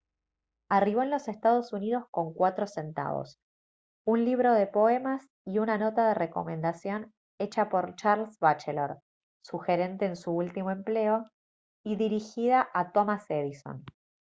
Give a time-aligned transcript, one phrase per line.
[0.67, 1.39] arribó en los ee.
[1.43, 2.07] uu.
[2.09, 3.37] con 4 centavos
[4.03, 8.97] un libro de poemas y una nota de recomendación hecha por charles batchelor
[9.43, 11.29] su gerente en su último empleo
[11.85, 13.85] y dirigida a thomas edison